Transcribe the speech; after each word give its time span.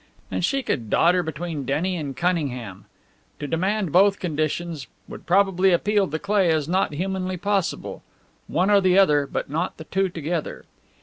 And 0.31 0.43
she 0.43 0.63
could 0.63 0.89
dodder 0.89 1.21
between 1.21 1.63
Denny 1.63 1.95
and 1.95 2.17
Cunningham! 2.17 2.85
To 3.39 3.45
demand 3.45 3.91
both 3.91 4.17
conditions 4.17 4.87
would 5.07 5.27
probably 5.27 5.71
appeal 5.73 6.09
to 6.09 6.17
Cleigh 6.17 6.49
as 6.49 6.67
not 6.67 6.95
humanly 6.95 7.37
possible. 7.37 8.01
One 8.47 8.71
or 8.71 8.81
the 8.81 8.97
other, 8.97 9.27
but 9.31 9.47
not 9.47 9.77
the 9.77 9.83
two 9.83 10.09
together. 10.09 10.65